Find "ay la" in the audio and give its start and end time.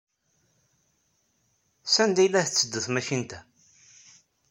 2.23-2.45